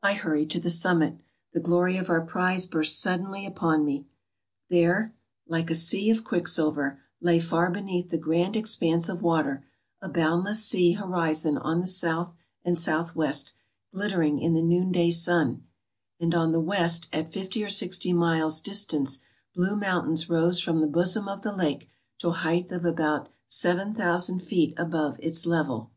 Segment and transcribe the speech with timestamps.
[0.00, 1.16] I hurried to the summit.
[1.54, 4.06] The glory of our prize burst suddenly upon me!
[4.70, 5.12] There,
[5.48, 9.64] like a sea of quicksilver, lay far beneath the grand expanse of water—
[10.00, 12.32] a boundless sea horizon on the south
[12.64, 13.54] and south west,
[13.92, 15.64] glittering in the noonday sun;
[16.20, 19.18] and on the west at fifty or sixty miles' distance
[19.52, 21.90] blue mountains rose from the bosom of the lake
[22.20, 25.90] to a height of about 7000 feet above its level.